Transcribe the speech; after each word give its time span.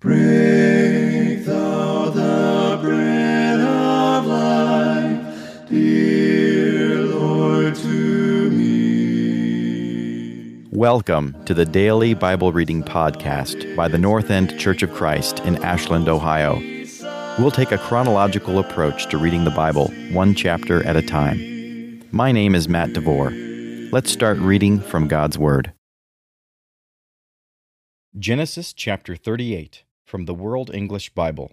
Break 0.00 1.44
thou 1.44 2.10
the 2.10 2.78
bread 2.80 3.58
of 3.58 4.26
life, 4.26 5.68
dear 5.68 7.02
Lord, 7.02 7.74
to 7.74 8.48
me. 8.50 9.58
Welcome 10.70 11.34
to 11.46 11.54
the 11.54 11.64
daily 11.64 12.14
Bible 12.14 12.52
reading 12.52 12.84
podcast 12.84 13.74
by 13.74 13.88
the 13.88 13.98
North 13.98 14.30
End 14.30 14.56
Church 14.56 14.84
of 14.84 14.94
Christ 14.94 15.40
in 15.40 15.56
Ashland, 15.64 16.08
Ohio. 16.08 16.62
We'll 17.40 17.50
take 17.50 17.72
a 17.72 17.78
chronological 17.78 18.60
approach 18.60 19.06
to 19.06 19.18
reading 19.18 19.42
the 19.42 19.50
Bible, 19.50 19.88
one 20.12 20.36
chapter 20.36 20.86
at 20.86 20.94
a 20.94 21.02
time. 21.02 22.04
My 22.12 22.30
name 22.30 22.54
is 22.54 22.68
Matt 22.68 22.92
DeVore. 22.92 23.32
Let's 23.90 24.12
start 24.12 24.38
reading 24.38 24.78
from 24.78 25.08
God's 25.08 25.36
Word. 25.36 25.72
Genesis 28.16 28.72
chapter 28.72 29.16
38 29.16 29.82
from 30.08 30.24
the 30.24 30.34
World 30.34 30.70
English 30.72 31.10
Bible. 31.10 31.52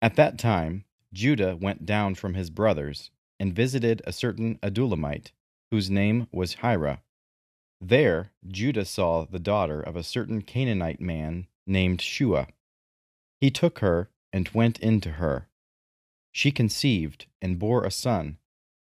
At 0.00 0.14
that 0.14 0.38
time, 0.38 0.84
Judah 1.12 1.56
went 1.56 1.84
down 1.84 2.14
from 2.14 2.34
his 2.34 2.48
brothers 2.48 3.10
and 3.40 3.52
visited 3.52 4.00
a 4.04 4.12
certain 4.12 4.58
Adullamite, 4.62 5.32
whose 5.72 5.90
name 5.90 6.28
was 6.30 6.54
Hira. 6.54 7.02
There, 7.80 8.30
Judah 8.46 8.84
saw 8.84 9.24
the 9.24 9.40
daughter 9.40 9.80
of 9.80 9.96
a 9.96 10.04
certain 10.04 10.42
Canaanite 10.42 11.00
man 11.00 11.48
named 11.66 12.00
Shua. 12.00 12.46
He 13.40 13.50
took 13.50 13.80
her 13.80 14.10
and 14.32 14.48
went 14.50 14.78
into 14.78 15.12
her. 15.12 15.48
She 16.30 16.52
conceived 16.52 17.26
and 17.42 17.58
bore 17.58 17.84
a 17.84 17.90
son, 17.90 18.38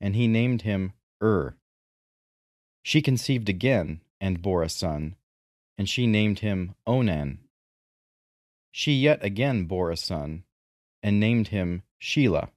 and 0.00 0.14
he 0.14 0.28
named 0.28 0.62
him 0.62 0.92
Ur. 1.22 1.56
She 2.82 3.00
conceived 3.00 3.48
again 3.48 4.02
and 4.20 4.42
bore 4.42 4.62
a 4.62 4.68
son, 4.68 5.16
and 5.78 5.88
she 5.88 6.06
named 6.06 6.40
him 6.40 6.74
Onan. 6.86 7.43
She 8.76 8.94
yet 8.94 9.22
again 9.22 9.66
bore 9.66 9.92
a 9.92 9.96
son, 9.96 10.42
and 11.00 11.20
named 11.20 11.48
him 11.48 11.84
Shelah. 12.00 12.50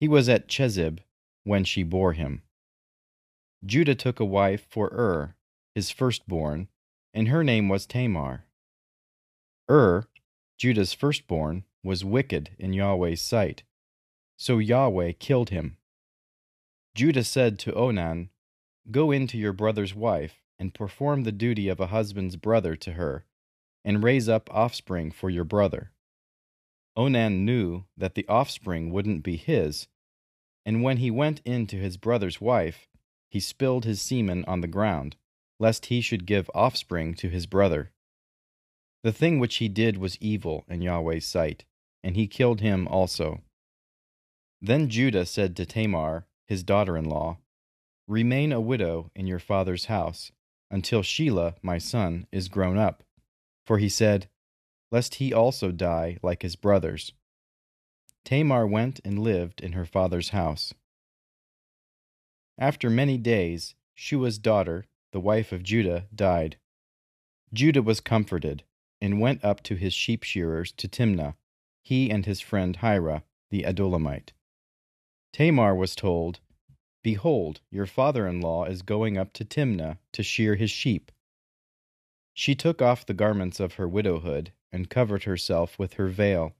He 0.00 0.08
was 0.08 0.28
at 0.28 0.48
Chezib 0.48 0.98
when 1.44 1.62
she 1.62 1.84
bore 1.84 2.14
him. 2.14 2.42
Judah 3.64 3.94
took 3.94 4.18
a 4.18 4.24
wife 4.24 4.66
for 4.68 4.88
Ur, 4.88 5.36
his 5.76 5.92
firstborn, 5.92 6.66
and 7.14 7.28
her 7.28 7.44
name 7.44 7.68
was 7.68 7.86
Tamar. 7.86 8.44
Ur, 9.70 10.08
Judah's 10.58 10.92
firstborn, 10.92 11.62
was 11.84 12.04
wicked 12.04 12.50
in 12.58 12.72
Yahweh's 12.72 13.22
sight, 13.22 13.62
so 14.36 14.58
Yahweh 14.58 15.12
killed 15.12 15.50
him. 15.50 15.76
Judah 16.96 17.22
said 17.22 17.56
to 17.60 17.74
Onan, 17.74 18.30
Go 18.90 19.12
into 19.12 19.38
your 19.38 19.52
brother's 19.52 19.94
wife, 19.94 20.42
and 20.58 20.74
perform 20.74 21.22
the 21.22 21.30
duty 21.30 21.68
of 21.68 21.78
a 21.78 21.86
husband's 21.86 22.34
brother 22.34 22.74
to 22.74 22.94
her 22.94 23.24
and 23.84 24.04
raise 24.04 24.28
up 24.28 24.48
offspring 24.52 25.10
for 25.10 25.30
your 25.30 25.44
brother. 25.44 25.90
Onan 26.96 27.44
knew 27.44 27.84
that 27.96 28.14
the 28.14 28.26
offspring 28.28 28.90
wouldn't 28.90 29.22
be 29.22 29.36
his, 29.36 29.88
and 30.64 30.82
when 30.82 30.98
he 30.98 31.10
went 31.10 31.40
in 31.44 31.66
to 31.68 31.76
his 31.76 31.96
brother's 31.96 32.40
wife, 32.40 32.88
he 33.30 33.40
spilled 33.40 33.84
his 33.84 34.00
semen 34.00 34.44
on 34.46 34.60
the 34.60 34.68
ground, 34.68 35.16
lest 35.58 35.86
he 35.86 36.00
should 36.00 36.26
give 36.26 36.50
offspring 36.54 37.14
to 37.14 37.28
his 37.28 37.46
brother. 37.46 37.92
The 39.02 39.12
thing 39.12 39.38
which 39.38 39.56
he 39.56 39.68
did 39.68 39.96
was 39.96 40.18
evil 40.20 40.64
in 40.68 40.82
Yahweh's 40.82 41.24
sight, 41.24 41.64
and 42.04 42.14
he 42.14 42.26
killed 42.26 42.60
him 42.60 42.86
also. 42.88 43.40
Then 44.60 44.88
Judah 44.88 45.26
said 45.26 45.56
to 45.56 45.66
Tamar, 45.66 46.26
his 46.46 46.62
daughter 46.62 46.96
in 46.96 47.06
law, 47.06 47.38
Remain 48.06 48.52
a 48.52 48.60
widow 48.60 49.10
in 49.16 49.26
your 49.26 49.38
father's 49.38 49.86
house, 49.86 50.30
until 50.70 51.02
Shelah, 51.02 51.54
my 51.62 51.78
son, 51.78 52.26
is 52.30 52.48
grown 52.48 52.76
up 52.76 53.02
for 53.64 53.78
he 53.78 53.88
said, 53.88 54.28
Lest 54.90 55.16
he 55.16 55.32
also 55.32 55.72
die 55.72 56.18
like 56.22 56.42
his 56.42 56.56
brothers. 56.56 57.12
Tamar 58.24 58.66
went 58.66 59.00
and 59.04 59.18
lived 59.18 59.60
in 59.60 59.72
her 59.72 59.86
father's 59.86 60.30
house. 60.30 60.74
After 62.58 62.90
many 62.90 63.16
days, 63.18 63.74
Shua's 63.94 64.38
daughter, 64.38 64.86
the 65.12 65.20
wife 65.20 65.52
of 65.52 65.62
Judah, 65.62 66.06
died. 66.14 66.56
Judah 67.52 67.82
was 67.82 68.00
comforted, 68.00 68.64
and 69.00 69.20
went 69.20 69.44
up 69.44 69.62
to 69.64 69.74
his 69.74 69.92
sheep 69.92 70.22
shearers 70.22 70.72
to 70.72 70.88
Timnah, 70.88 71.34
he 71.82 72.10
and 72.10 72.24
his 72.24 72.40
friend 72.40 72.76
Hira, 72.76 73.24
the 73.50 73.62
Adullamite. 73.62 74.32
Tamar 75.32 75.74
was 75.74 75.96
told, 75.96 76.40
Behold, 77.02 77.60
your 77.70 77.86
father 77.86 78.28
in 78.28 78.40
law 78.40 78.64
is 78.64 78.82
going 78.82 79.18
up 79.18 79.32
to 79.32 79.44
Timnah 79.44 79.98
to 80.12 80.22
shear 80.22 80.54
his 80.54 80.70
sheep. 80.70 81.10
She 82.34 82.54
took 82.54 82.80
off 82.80 83.04
the 83.04 83.14
garments 83.14 83.60
of 83.60 83.74
her 83.74 83.86
widowhood, 83.86 84.52
and 84.72 84.88
covered 84.88 85.24
herself 85.24 85.78
with 85.78 85.94
her 85.94 86.08
veil, 86.08 86.56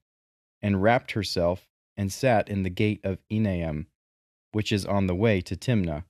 and 0.61 0.83
wrapped 0.83 1.13
herself, 1.13 1.67
and 1.97 2.13
sat 2.13 2.49
in 2.49 2.63
the 2.63 2.71
gate 2.71 3.01
of 3.03 3.23
Enaim, 3.31 3.87
which 4.53 4.71
is 4.71 4.85
on 4.85 5.07
the 5.07 5.15
way 5.15 5.41
to 5.41 5.57
Timnah. 5.57 6.05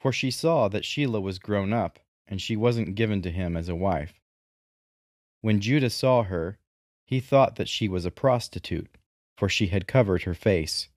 For 0.00 0.12
she 0.12 0.30
saw 0.30 0.68
that 0.68 0.82
Shelah 0.82 1.22
was 1.22 1.38
grown 1.38 1.72
up, 1.72 2.00
and 2.26 2.42
she 2.42 2.56
wasn't 2.56 2.96
given 2.96 3.22
to 3.22 3.30
him 3.30 3.56
as 3.56 3.68
a 3.68 3.76
wife. 3.76 4.20
When 5.42 5.60
Judah 5.60 5.90
saw 5.90 6.24
her, 6.24 6.58
he 7.04 7.20
thought 7.20 7.54
that 7.56 7.68
she 7.68 7.88
was 7.88 8.04
a 8.04 8.10
prostitute, 8.10 8.98
for 9.36 9.48
she 9.48 9.68
had 9.68 9.86
covered 9.86 10.24
her 10.24 10.34
face. 10.34 10.88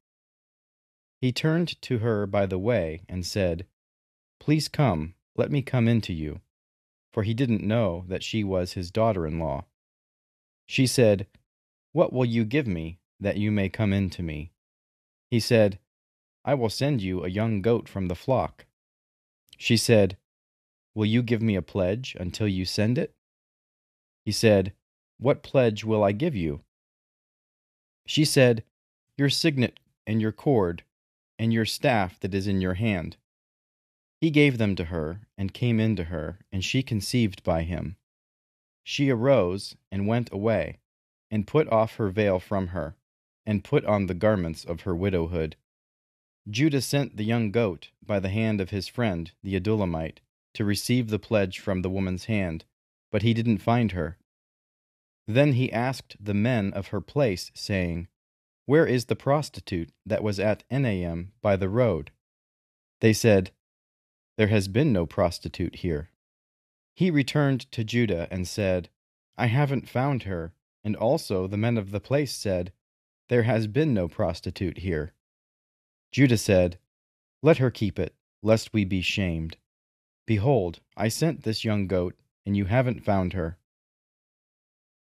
He 1.22 1.32
turned 1.32 1.80
to 1.84 2.00
her 2.00 2.26
by 2.26 2.48
the 2.48 2.58
way 2.58 3.04
and 3.08 3.26
said, 3.26 3.68
Please 4.40 4.68
come, 4.68 5.14
let 5.36 5.52
me 5.52 5.62
come 5.62 5.88
in 5.88 6.02
to 6.02 6.14
you 6.14 6.42
for 7.12 7.24
he 7.24 7.34
didn't 7.34 7.64
know 7.64 8.06
that 8.08 8.24
she 8.24 8.44
was 8.44 8.74
his 8.74 8.92
daughter 8.92 9.26
in 9.26 9.40
law. 9.40 9.66
She 10.68 10.86
said, 10.86 11.28
What 11.92 12.14
will 12.14 12.26
you 12.26 12.46
give 12.46 12.68
me, 12.68 13.00
that 13.20 13.38
you 13.38 13.52
may 13.52 13.70
come 13.70 13.92
in 13.94 14.10
to 14.12 14.24
me? 14.24 14.52
He 15.30 15.40
said, 15.40 15.80
I 16.46 16.54
will 16.54 16.70
send 16.70 17.02
you 17.02 17.24
a 17.24 17.30
young 17.30 17.62
goat 17.62 17.90
from 17.90 18.08
the 18.08 18.16
flock. 18.16 18.66
She 19.58 19.78
said, 19.78 20.18
Will 20.96 21.06
you 21.06 21.22
give 21.22 21.42
me 21.42 21.56
a 21.56 21.62
pledge 21.62 22.16
until 22.20 22.48
you 22.48 22.66
send 22.66 22.98
it? 22.98 23.14
He 24.26 24.32
said, 24.32 24.74
What 25.18 25.44
pledge 25.44 25.84
will 25.84 26.04
I 26.04 26.12
give 26.12 26.36
you? 26.36 26.62
She 28.06 28.26
said, 28.26 28.64
Your 29.18 29.30
signet 29.30 29.80
and 30.08 30.22
your 30.22 30.32
cord, 30.32 30.84
and 31.38 31.54
your 31.54 31.66
staff 31.66 32.20
that 32.20 32.34
is 32.34 32.48
in 32.48 32.62
your 32.62 32.76
hand. 32.76 33.18
He 34.22 34.32
gave 34.32 34.58
them 34.58 34.76
to 34.76 34.86
her, 34.86 35.22
and 35.38 35.54
came 35.54 35.80
in 35.80 35.96
to 35.96 36.06
her, 36.06 36.40
and 36.52 36.64
she 36.64 36.84
conceived 36.84 37.44
by 37.44 37.64
him. 37.64 37.96
She 38.84 39.10
arose, 39.10 39.78
and 39.92 40.08
went 40.08 40.32
away, 40.34 40.80
and 41.32 41.48
put 41.48 41.70
off 41.70 41.96
her 41.96 42.10
veil 42.10 42.40
from 42.40 42.68
her, 42.68 42.98
and 43.46 43.64
put 43.64 43.86
on 43.86 44.08
the 44.08 44.14
garments 44.14 44.66
of 44.66 44.82
her 44.82 44.96
widowhood. 44.96 45.56
Judah 46.50 46.82
sent 46.82 47.16
the 47.16 47.24
young 47.24 47.52
goat 47.52 47.92
by 48.06 48.20
the 48.20 48.30
hand 48.30 48.60
of 48.60 48.72
his 48.72 48.88
friend, 48.88 49.32
the 49.42 49.56
Adullamite, 49.56 50.20
to 50.54 50.66
receive 50.66 51.10
the 51.10 51.20
pledge 51.20 51.60
from 51.60 51.82
the 51.82 51.90
woman's 51.90 52.26
hand, 52.26 52.66
but 53.12 53.22
he 53.22 53.34
didn't 53.34 53.60
find 53.60 53.92
her. 53.94 54.18
Then 55.28 55.54
he 55.54 55.72
asked 55.72 56.18
the 56.20 56.34
men 56.34 56.74
of 56.74 56.88
her 56.88 57.02
place, 57.02 57.52
saying, 57.54 58.08
Where 58.66 58.86
is 58.86 59.06
the 59.06 59.16
prostitute 59.16 59.92
that 60.06 60.24
was 60.24 60.40
at 60.40 60.64
Enaim 60.70 61.32
by 61.42 61.56
the 61.56 61.70
road? 61.70 62.12
They 63.00 63.14
said, 63.14 63.52
there 64.40 64.48
has 64.48 64.70
been 64.70 64.94
no 64.94 65.06
prostitute 65.06 65.76
here. 65.76 66.12
He 66.96 67.12
returned 67.12 67.70
to 67.74 67.84
Judah 67.84 68.26
and 68.32 68.48
said, 68.48 68.88
I 69.38 69.48
haven't 69.48 69.90
found 69.90 70.24
her. 70.24 70.54
And 70.82 70.96
also 70.96 71.46
the 71.46 71.58
men 71.58 71.78
of 71.78 71.92
the 71.92 72.00
place 72.00 72.34
said, 72.34 72.72
There 73.28 73.44
has 73.44 73.68
been 73.68 73.94
no 73.94 74.08
prostitute 74.08 74.78
here. 74.78 75.12
Judah 76.14 76.38
said, 76.38 76.80
Let 77.44 77.58
her 77.58 77.70
keep 77.70 78.00
it, 78.00 78.16
lest 78.42 78.72
we 78.72 78.86
be 78.86 79.02
shamed. 79.02 79.58
Behold, 80.26 80.80
I 80.96 81.10
sent 81.10 81.44
this 81.44 81.66
young 81.66 81.88
goat, 81.88 82.16
and 82.46 82.56
you 82.56 82.64
haven't 82.64 83.04
found 83.04 83.34
her. 83.34 83.58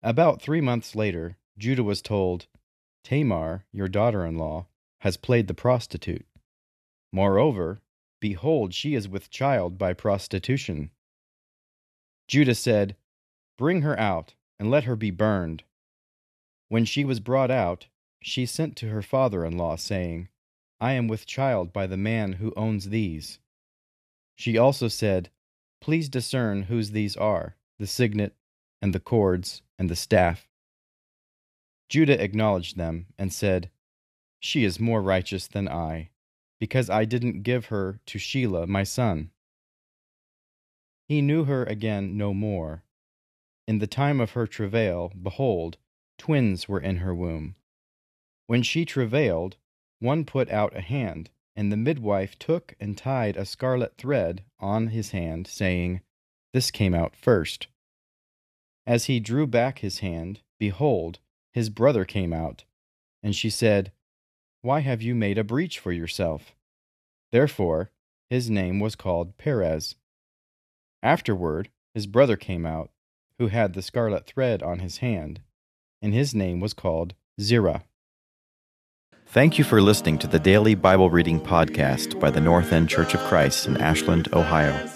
About 0.03 0.41
three 0.41 0.59
months 0.59 0.93
later, 0.93 1.37
Judah 1.57 1.83
was 1.83 2.01
told, 2.01 2.47
Tamar, 3.05 3.63
your 3.71 3.87
daughter 3.87 4.25
in 4.25 4.37
law, 4.37 4.67
has 4.99 5.15
played 5.15 5.47
the 5.47 5.53
prostitute. 5.53 6.25
Moreover, 7.13 7.79
Behold, 8.21 8.73
she 8.73 8.93
is 8.93 9.09
with 9.09 9.31
child 9.31 9.79
by 9.79 9.93
prostitution. 9.93 10.91
Judah 12.27 12.55
said, 12.55 12.95
Bring 13.57 13.81
her 13.81 13.99
out, 13.99 14.35
and 14.59 14.69
let 14.69 14.83
her 14.83 14.95
be 14.95 15.09
burned. 15.09 15.63
When 16.69 16.85
she 16.85 17.03
was 17.03 17.19
brought 17.19 17.51
out, 17.51 17.87
she 18.21 18.45
sent 18.45 18.77
to 18.77 18.89
her 18.89 19.01
father 19.01 19.43
in 19.43 19.57
law, 19.57 19.75
saying, 19.75 20.29
I 20.79 20.93
am 20.93 21.07
with 21.07 21.25
child 21.25 21.73
by 21.73 21.87
the 21.87 21.97
man 21.97 22.33
who 22.33 22.53
owns 22.55 22.89
these. 22.89 23.39
She 24.35 24.55
also 24.57 24.87
said, 24.87 25.31
Please 25.81 26.07
discern 26.07 26.63
whose 26.63 26.91
these 26.91 27.17
are, 27.17 27.55
the 27.79 27.87
signet, 27.87 28.35
and 28.83 28.93
the 28.93 28.99
cords, 28.99 29.63
and 29.79 29.89
the 29.89 29.95
staff. 29.95 30.47
Judah 31.89 32.23
acknowledged 32.23 32.77
them, 32.77 33.07
and 33.17 33.33
said, 33.33 33.71
She 34.39 34.63
is 34.63 34.79
more 34.79 35.01
righteous 35.01 35.47
than 35.47 35.67
I 35.67 36.11
because 36.61 36.91
I 36.91 37.05
didn't 37.05 37.41
give 37.41 37.65
her 37.65 37.99
to 38.05 38.19
Shelah 38.19 38.67
my 38.67 38.83
son. 38.83 39.31
He 41.07 41.19
knew 41.19 41.45
her 41.45 41.63
again 41.63 42.15
no 42.15 42.35
more. 42.35 42.83
In 43.67 43.79
the 43.79 43.87
time 43.87 44.21
of 44.21 44.33
her 44.33 44.45
travail, 44.45 45.11
behold, 45.19 45.77
twins 46.19 46.69
were 46.69 46.79
in 46.79 46.97
her 46.97 47.15
womb. 47.15 47.55
When 48.45 48.61
she 48.61 48.85
travailed, 48.85 49.57
one 49.97 50.23
put 50.23 50.51
out 50.51 50.77
a 50.77 50.81
hand, 50.81 51.31
and 51.55 51.71
the 51.71 51.77
midwife 51.77 52.37
took 52.37 52.75
and 52.79 52.95
tied 52.95 53.37
a 53.37 53.45
scarlet 53.45 53.97
thread 53.97 54.43
on 54.59 54.89
his 54.89 55.11
hand, 55.11 55.47
saying, 55.47 56.01
This 56.53 56.69
came 56.69 56.93
out 56.93 57.15
first. 57.15 57.69
As 58.85 59.05
he 59.05 59.19
drew 59.19 59.47
back 59.47 59.79
his 59.79 59.99
hand, 59.99 60.41
behold, 60.59 61.17
his 61.53 61.71
brother 61.71 62.05
came 62.05 62.33
out. 62.33 62.65
And 63.23 63.35
she 63.35 63.49
said, 63.49 63.91
Why 64.63 64.81
have 64.81 65.01
you 65.01 65.15
made 65.15 65.39
a 65.39 65.43
breach 65.43 65.79
for 65.79 65.91
yourself? 65.91 66.53
Therefore 67.31 67.89
his 68.29 68.49
name 68.49 68.79
was 68.79 68.95
called 68.95 69.37
Perez. 69.37 69.95
Afterward 71.01 71.69
his 71.93 72.07
brother 72.07 72.37
came 72.37 72.65
out, 72.65 72.91
who 73.39 73.47
had 73.47 73.73
the 73.73 73.81
scarlet 73.81 74.25
thread 74.25 74.61
on 74.61 74.79
his 74.79 74.99
hand, 74.99 75.41
and 76.01 76.13
his 76.13 76.35
name 76.35 76.59
was 76.59 76.73
called 76.73 77.15
Zerah. 77.39 77.83
Thank 79.25 79.57
you 79.57 79.63
for 79.63 79.81
listening 79.81 80.17
to 80.19 80.27
the 80.27 80.39
daily 80.39 80.75
Bible 80.75 81.09
reading 81.09 81.39
podcast 81.39 82.19
by 82.19 82.29
the 82.29 82.41
North 82.41 82.71
End 82.71 82.87
Church 82.87 83.13
of 83.13 83.21
Christ 83.21 83.65
in 83.65 83.77
Ashland, 83.77 84.31
Ohio. 84.33 84.87